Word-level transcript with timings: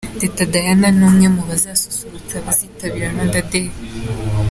Teta 0.21 0.43
Diana 0.53 0.87
ni 0.97 1.03
umwe 1.09 1.27
mu 1.35 1.41
bazasusurutsa 1.49 2.33
abazitabira 2.37 3.07
Rwanda 3.13 3.39
Day. 3.49 3.67